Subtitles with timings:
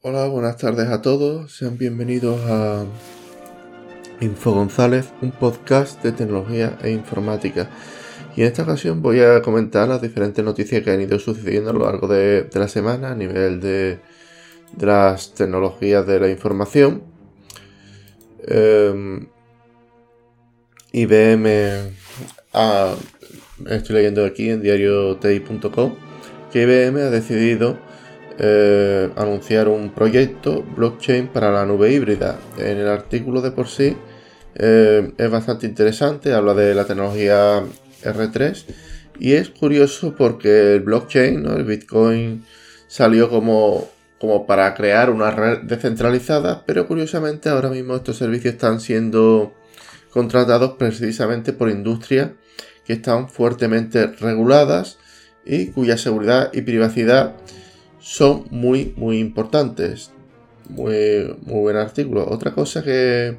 [0.00, 1.56] Hola, buenas tardes a todos.
[1.56, 2.84] Sean bienvenidos a
[4.20, 7.68] Info González, un podcast de tecnología e informática.
[8.36, 11.72] Y en esta ocasión voy a comentar las diferentes noticias que han ido sucediendo a
[11.72, 13.98] lo largo de, la semana a nivel de,
[14.78, 17.02] las tecnologías de la información.
[18.46, 19.26] Em,
[20.92, 21.48] IBM,
[23.68, 25.96] estoy leyendo aquí en diarioti.com,
[26.52, 27.87] que IBM ha decidido
[28.38, 32.38] eh, anunciar un proyecto blockchain para la nube híbrida.
[32.56, 33.96] En el artículo de por sí
[34.54, 37.62] eh, es bastante interesante, habla de la tecnología
[38.04, 38.64] R3
[39.18, 42.44] y es curioso porque el blockchain, el Bitcoin,
[42.86, 43.88] salió como,
[44.20, 49.52] como para crear una red descentralizada, pero curiosamente ahora mismo estos servicios están siendo
[50.10, 52.30] contratados precisamente por industrias
[52.84, 54.98] que están fuertemente reguladas
[55.44, 57.34] y cuya seguridad y privacidad
[57.98, 60.12] son muy, muy importantes.
[60.68, 62.28] Muy, muy buen artículo.
[62.28, 63.38] Otra cosa que,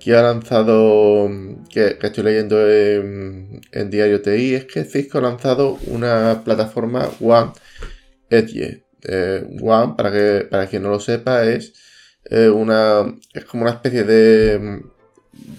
[0.00, 1.30] que ha lanzado,
[1.70, 7.52] que, estoy leyendo en, Diario TI, es que Cisco ha lanzado una plataforma One
[8.30, 8.84] Edge.
[9.06, 11.74] Eh, One, para, que, para quien no lo sepa, es,
[12.24, 14.82] eh, una, es como una especie de,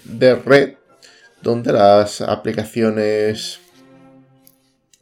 [0.04, 0.74] de red
[1.42, 3.60] donde las aplicaciones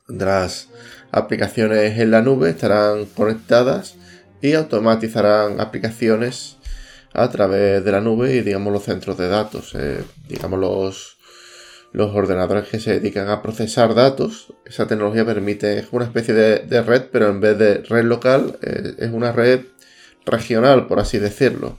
[0.09, 0.69] de las
[1.15, 3.95] aplicaciones en la nube estarán conectadas
[4.43, 6.57] y automatizarán aplicaciones
[7.12, 11.17] a través de la nube y digamos los centros de datos, eh, digamos los,
[11.92, 14.53] los ordenadores que se dedican a procesar datos.
[14.67, 19.12] Esa tecnología permite, una especie de, red, pero en vez de red local eh, es
[19.12, 19.61] una red
[20.27, 21.79] regional, por así decirlo.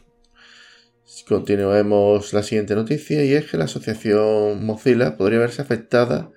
[1.28, 6.30] Continuemos la siguiente noticia y es que la asociación Mozilla podría verse afectada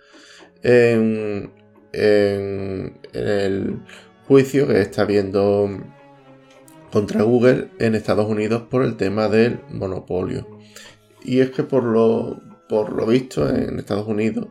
[0.63, 1.53] en,
[1.93, 3.81] en, el
[4.27, 5.71] juicio que está habiendo
[6.93, 10.47] contra Google en Estados Unidos por el tema del monopolio.
[11.23, 14.49] Y es que por lo, por lo visto en Estados Unidos,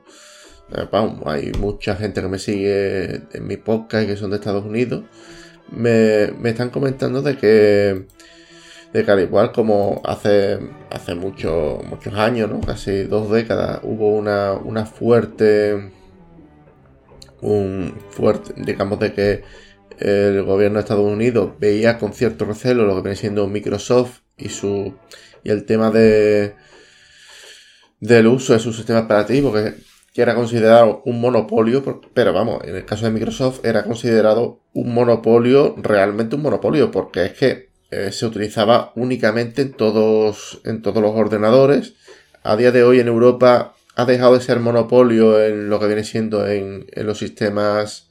[0.75, 0.87] eh,
[1.25, 5.03] hay mucha gente que me sigue en mi podcast y que son de Estados Unidos,
[5.71, 8.05] me, están comentando de que,
[8.93, 10.59] de que al igual como hace,
[10.91, 11.81] hace muchos
[12.13, 12.61] años, ¿no?
[12.61, 15.91] casi dos décadas, hubo una, una fuerte
[17.41, 19.43] un fuerte, digamos, de que
[19.99, 24.49] el gobierno de Estados Unidos veía con cierto recelo lo que viene siendo Microsoft y
[24.49, 24.93] su
[25.43, 26.55] y el tema de
[27.99, 29.75] del uso de su sistema operativo que,
[30.13, 31.83] que era considerado un monopolio,
[32.13, 37.25] pero vamos, en el caso de Microsoft era considerado un monopolio, realmente un monopolio, porque
[37.25, 41.93] es que eh, se utilizaba únicamente en todos, en todos los ordenadores.
[42.43, 46.03] A día de hoy en Europa ha dejado de ser monopolio en lo que viene
[46.03, 48.07] siendo en, los sistemas,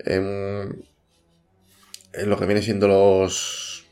[0.00, 0.84] en,
[2.26, 3.86] lo que viene siendo los,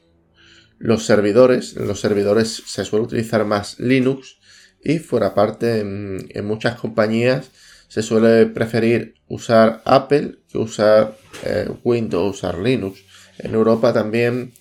[0.78, 1.74] los servidores.
[1.78, 4.36] En los servidores se suele utilizar más Linux
[4.84, 7.50] y fuera parte en, muchas compañías
[7.88, 13.00] se suele preferir usar Apple que usar eh, Windows, usar Linux.
[13.38, 14.52] En Europa también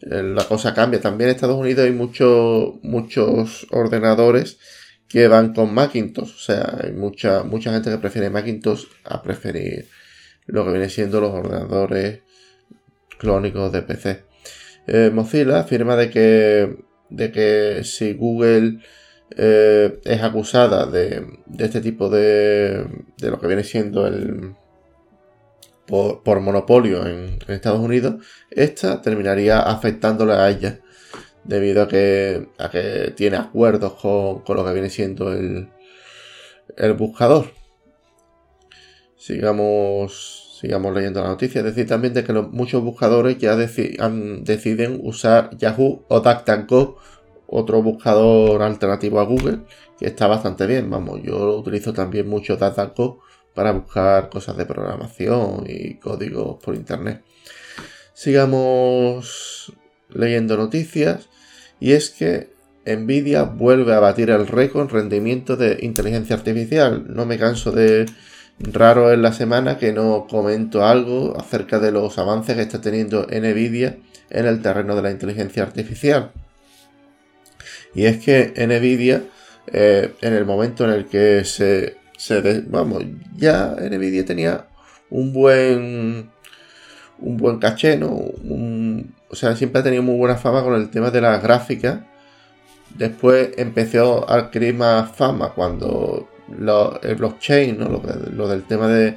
[0.00, 1.00] eh, la cosa cambia.
[1.00, 4.58] También en Estados Unidos hay muchos muchos ordenadores
[5.12, 6.34] que van con Macintosh.
[6.34, 9.86] O sea, hay mucha, mucha gente que prefiere Macintosh a preferir
[10.46, 12.20] lo que viene siendo los ordenadores
[13.18, 14.24] clónicos de PC.
[14.86, 16.76] Eh, Mozilla afirma de que,
[17.10, 18.80] de que si Google
[19.36, 21.24] eh, es acusada de,
[21.58, 22.86] este tipo de,
[23.18, 24.54] de lo que viene siendo el
[25.86, 30.80] por, monopolio en, en, Estados Unidos, esta terminaría afectándole a ella
[31.44, 35.68] debido a que, a que tiene acuerdos con, lo que viene siendo el,
[36.76, 37.46] el buscador.
[39.16, 41.62] Sigamos, sigamos leyendo la noticia.
[41.62, 46.96] Decir, también de que muchos buscadores ya deciden usar Yahoo o DuckDuckGo,
[47.46, 49.60] otro buscador alternativo a Google,
[49.98, 50.90] que está bastante bien.
[50.90, 53.20] Vamos, yo utilizo también mucho DuckDuckGo
[53.54, 57.22] para buscar cosas de programación y códigos por internet.
[58.14, 59.72] Sigamos
[60.10, 61.28] leyendo noticias
[61.82, 62.52] y es que
[62.86, 67.06] Nvidia vuelve a batir el récord en rendimiento de inteligencia artificial.
[67.08, 68.06] No me canso de
[68.60, 73.26] raro en la semana que no comento algo acerca de los avances que está teniendo
[73.26, 73.98] Nvidia
[74.30, 76.30] en el terreno de la inteligencia artificial.
[77.96, 79.24] Y es que Nvidia,
[79.66, 81.96] eh, en el momento en el que se,
[82.68, 83.02] vamos,
[83.36, 84.68] ya Nvidia tenía
[85.10, 86.30] un buen
[87.18, 88.20] un buen caché, ¿no?
[89.32, 92.06] O sea, siempre ha tenido muy buena fama con el tema de la gráfica.
[92.96, 96.28] Después empezó a adquirir más fama cuando
[97.02, 98.02] el blockchain, ¿no?
[98.36, 99.16] Lo, del tema de,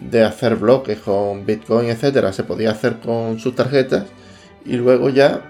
[0.00, 4.04] de, hacer bloques con Bitcoin, etcétera, se podía hacer con sus tarjetas.
[4.66, 5.40] Y luego ya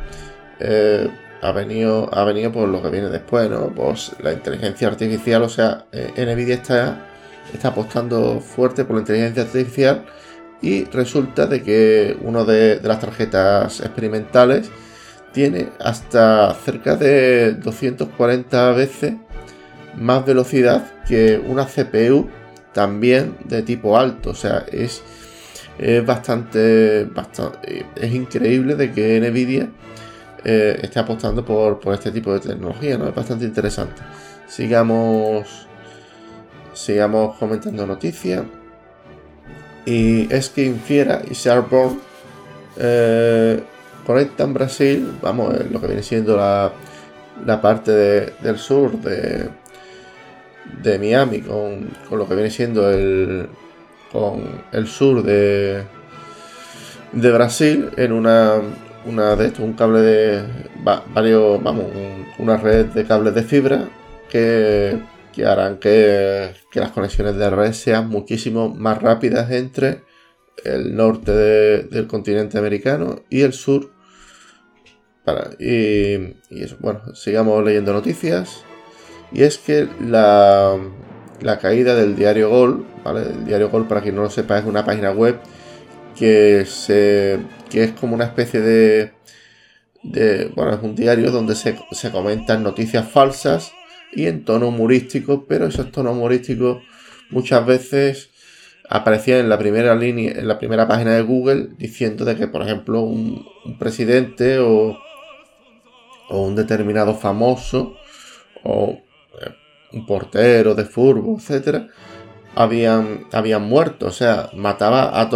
[0.61, 1.11] eh,
[1.43, 3.75] ha venido, ha venido por lo que viene después, ¿no?
[3.75, 7.07] Pues la inteligencia artificial, o sea, eh, Nvidia está,
[7.53, 10.05] está apostando fuerte por la inteligencia artificial
[10.63, 14.71] y resulta de que una de, las tarjetas experimentales
[15.33, 19.15] tiene hasta cerca de 240 veces
[19.97, 22.29] más velocidad que una CPU
[22.73, 24.31] también de tipo alto.
[24.31, 25.03] O sea, es,
[26.07, 29.71] bastante, bastante, Es increíble de que Nvidia
[30.45, 33.09] eh, esté apostando por, este tipo de tecnología, ¿no?
[33.09, 34.03] Es bastante interesante.
[34.47, 35.67] Sigamos.
[36.73, 38.43] Sigamos comentando noticias.
[39.87, 42.01] Y es que Infiera y Sharborn
[42.77, 43.61] eh,
[44.07, 46.73] conectan Brasil, vamos, lo que viene siendo la,
[47.47, 49.49] la parte del sur de,
[50.83, 53.49] de Miami con, lo que viene siendo el,
[54.13, 55.85] con el sur de,
[57.13, 58.55] de Brasil en una,
[59.07, 60.43] una de estos, un cable de
[61.15, 61.87] varios, vamos,
[62.39, 63.89] una red de cables de fibra
[64.31, 64.99] que,
[65.39, 70.03] harán que, las conexiones de red sean muchísimo más rápidas entre
[70.65, 73.91] el norte del continente americano y el sur.
[75.25, 78.65] Para, y, eso, bueno, sigamos leyendo noticias.
[79.33, 80.79] Y es que la,
[81.61, 83.23] caída del diario Gol, ¿vale?
[83.23, 85.39] El diario Gol, para quien no lo sepa, es una página web
[86.17, 87.39] que, se,
[87.71, 89.13] que es como una especie de,
[90.03, 91.77] de bueno, es un diario donde se,
[92.11, 93.73] comentan noticias falsas
[94.13, 96.83] y en tono humorístico, pero esos tonos humorísticos
[97.31, 98.31] muchas veces
[98.89, 102.63] aparecían en la primera línea, en la primera página de Google, diciendo de que, por
[102.63, 103.47] ejemplo, un,
[103.79, 104.99] presidente o,
[106.29, 107.95] o, un determinado famoso
[108.65, 108.99] o
[109.93, 111.89] un portero de fútbol, etcétera,
[112.55, 114.07] habían, habían muerto.
[114.07, 115.29] O sea, mataba a,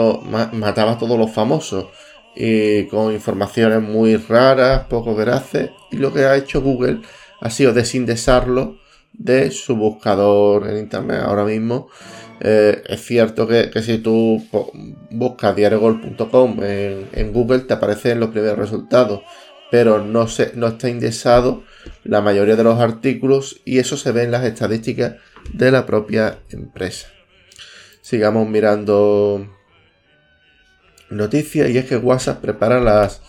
[0.53, 1.87] mataba a todos los famosos
[2.35, 5.71] y con informaciones muy raras, poco veraces.
[5.91, 7.01] Y lo que ha hecho Google
[7.45, 8.79] ha sido desindexarlo
[9.13, 11.21] de su buscador en internet.
[11.23, 11.89] Ahora mismo
[12.41, 14.43] eh, es cierto que, si tú
[15.11, 19.21] buscas diariogol.com en, en, Google te aparecen los primeros resultados,
[19.71, 21.63] pero no, se, no está indexado
[22.03, 25.17] la mayoría de los artículos y eso se ve en las estadísticas
[25.53, 27.09] de la propia empresa.
[28.01, 29.47] Sigamos mirando
[31.11, 33.21] noticias y es que WhatsApp prepara las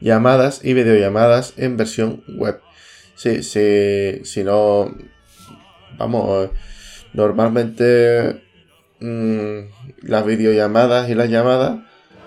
[0.00, 2.63] llamadas y videollamadas en versión web.
[3.14, 4.92] Si, si no,
[5.96, 6.50] vamos,
[7.12, 8.42] normalmente
[9.00, 9.58] mm,
[10.02, 11.78] las videollamadas y las llamadas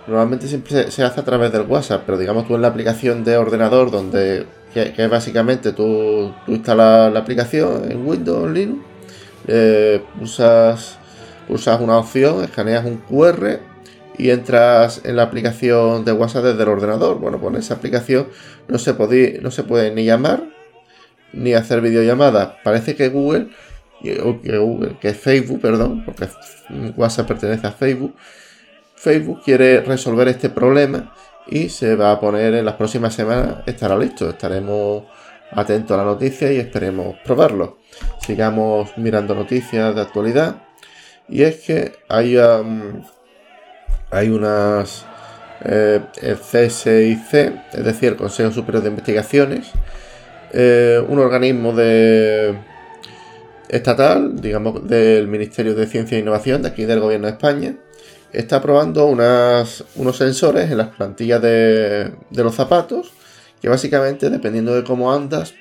[0.07, 3.38] normalmente siempre se, hace a través del WhatsApp, pero digamos tú en la aplicación de
[3.38, 8.80] ordenador donde que, básicamente tú, instalas la aplicación en Windows, Linux,
[9.48, 11.00] eh, usas,
[11.50, 13.60] una opción, escaneas un QR
[14.18, 17.19] y entras en la aplicación de WhatsApp desde el ordenador.
[17.19, 18.28] Bueno, pues en esa aplicación
[18.68, 20.44] no se, puede, no se puede ni llamar
[21.33, 22.56] ni hacer videollamadas.
[22.63, 23.47] Parece que Google,
[24.01, 26.27] que Google, que Facebook, perdón, porque
[26.95, 28.15] WhatsApp pertenece a Facebook,
[28.95, 31.13] Facebook quiere resolver este problema
[31.47, 35.03] y se va a poner en las próximas semanas, estará listo, estaremos
[35.51, 37.77] atentos a la noticia y esperemos probarlo.
[38.25, 40.63] Sigamos mirando noticias de actualidad
[41.29, 42.38] y es que hay,
[44.12, 45.06] hay unas
[45.63, 47.33] eh, el CSIC,
[47.74, 49.72] es decir, el Consejo Superior de Investigaciones,
[50.54, 52.58] eh, un organismo de
[53.70, 57.75] estatal, digamos, del Ministerio de Ciencia e Innovación de aquí del Gobierno de España,
[58.32, 63.12] está probando unos sensores en las plantillas de, los zapatos
[63.62, 65.56] que básicamente dependiendo de cómo andas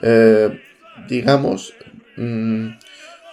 [0.00, 0.60] eh,
[1.08, 1.74] digamos
[2.16, 2.68] mm,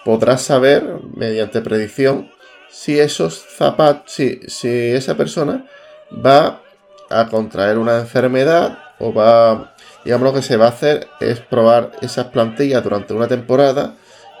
[0.04, 0.84] podrás saber
[1.14, 2.30] mediante predicción
[2.68, 5.64] si esos zapatos si, si esa persona
[6.12, 6.60] va
[7.08, 11.92] a contraer una enfermedad o va digamos lo que se va a hacer es probar
[12.00, 13.94] esas plantillas durante una temporada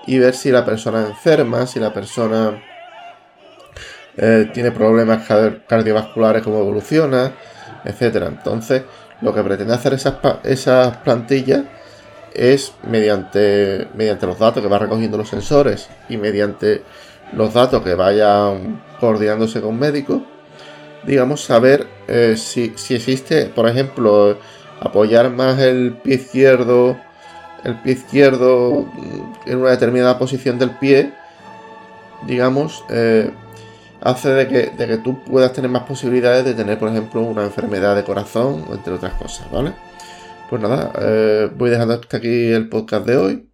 [0.06, 2.62] y ver si la persona enferma si la persona
[4.16, 5.26] eh, tiene problemas
[5.66, 7.32] cardiovasculares, cómo evoluciona,
[7.84, 8.26] etcétera.
[8.26, 8.82] Entonces,
[9.20, 10.14] lo que pretende hacer esas,
[10.44, 11.62] esas plantillas
[12.34, 16.82] es mediante, mediante los datos que va recogiendo los sensores y mediante
[17.32, 20.22] los datos que vayan coordinándose con médicos,
[21.06, 24.36] digamos, saber eh, si, si, existe, por ejemplo,
[24.80, 26.98] apoyar más el pie izquierdo,
[27.64, 28.90] el pie izquierdo
[29.46, 31.12] en una determinada posición del pie,
[32.26, 33.30] digamos, eh,
[34.00, 37.44] hace de que, de que tú puedas tener más posibilidades de tener, por ejemplo, una
[37.44, 39.72] enfermedad de corazón, entre otras cosas, ¿vale?
[40.48, 43.50] Pues nada, eh, voy dejando hasta aquí el podcast de hoy.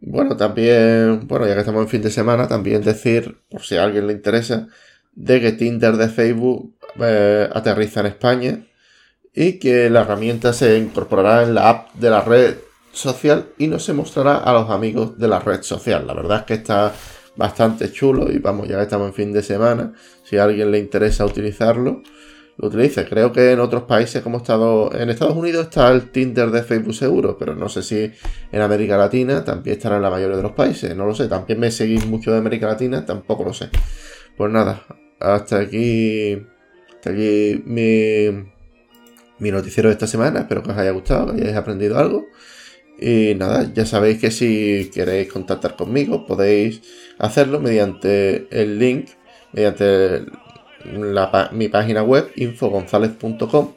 [0.00, 3.84] Bueno, también, bueno, ya que estamos en fin de semana, también decir, por si a
[3.84, 4.68] alguien le interesa,
[5.12, 8.64] de que Tinder de Facebook eh, aterriza en España.
[9.34, 12.56] Y que la herramienta se incorporará en la app de la red
[12.92, 16.06] social y no se mostrará a los amigos de la red social.
[16.06, 16.92] La verdad es que está
[17.36, 19.92] bastante chulo y vamos, ya estamos en fin de semana,
[20.24, 22.02] si a alguien le interesa utilizarlo,
[22.56, 23.06] lo utilice.
[23.06, 26.94] Creo que en otros países como Estado, en Estados Unidos está el Tinder de Facebook
[26.94, 28.10] seguro, pero no sé si
[28.50, 31.28] en América Latina también estará en la mayoría de los países, no lo sé.
[31.28, 33.70] También me seguís mucho de América Latina, tampoco lo sé.
[34.36, 34.82] Pues nada,
[35.20, 36.44] hasta aquí,
[36.96, 38.57] hasta aquí mi
[39.38, 40.40] mi noticiero de esta semana.
[40.40, 42.26] Espero que os haya gustado, que hayáis aprendido algo.
[43.00, 46.82] Y nada, ya sabéis que si queréis contactar conmigo podéis
[47.18, 49.10] hacerlo mediante el link,
[49.52, 50.24] mediante
[51.52, 53.74] mi página web infogonzalez.com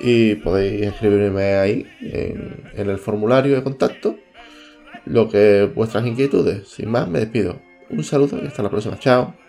[0.00, 4.16] y podéis escribirme ahí en, en el formulario de contacto
[5.04, 6.68] lo que vuestras inquietudes.
[6.68, 7.60] Sin más, me despido.
[7.90, 8.98] Un saludo y hasta la próxima.
[8.98, 9.47] Chao.